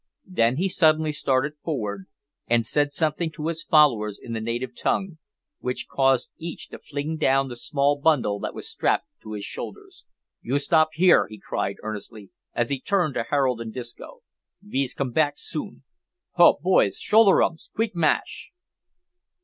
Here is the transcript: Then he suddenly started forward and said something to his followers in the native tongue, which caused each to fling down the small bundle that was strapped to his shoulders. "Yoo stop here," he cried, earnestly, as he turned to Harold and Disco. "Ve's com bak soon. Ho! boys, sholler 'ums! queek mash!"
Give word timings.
Then 0.25 0.55
he 0.57 0.67
suddenly 0.67 1.11
started 1.11 1.57
forward 1.63 2.05
and 2.47 2.65
said 2.65 2.91
something 2.91 3.29
to 3.33 3.45
his 3.49 3.63
followers 3.63 4.19
in 4.19 4.33
the 4.33 4.41
native 4.41 4.75
tongue, 4.75 5.19
which 5.59 5.85
caused 5.87 6.33
each 6.39 6.69
to 6.69 6.79
fling 6.79 7.17
down 7.17 7.49
the 7.49 7.55
small 7.55 7.97
bundle 7.99 8.39
that 8.39 8.55
was 8.55 8.67
strapped 8.67 9.05
to 9.21 9.33
his 9.33 9.45
shoulders. 9.45 10.05
"Yoo 10.41 10.57
stop 10.57 10.89
here," 10.93 11.27
he 11.27 11.37
cried, 11.37 11.75
earnestly, 11.83 12.31
as 12.55 12.71
he 12.71 12.81
turned 12.81 13.13
to 13.13 13.25
Harold 13.29 13.61
and 13.61 13.71
Disco. 13.75 14.23
"Ve's 14.63 14.95
com 14.95 15.11
bak 15.11 15.33
soon. 15.37 15.83
Ho! 16.31 16.57
boys, 16.59 16.97
sholler 16.97 17.43
'ums! 17.43 17.69
queek 17.75 17.93
mash!" 17.95 18.49